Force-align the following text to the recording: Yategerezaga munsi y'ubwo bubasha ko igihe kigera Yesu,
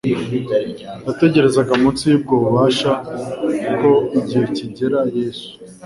Yategerezaga 1.05 1.71
munsi 1.81 2.03
y'ubwo 2.09 2.33
bubasha 2.41 2.91
ko 3.79 3.91
igihe 4.19 4.45
kigera 4.55 4.99
Yesu, 5.17 5.49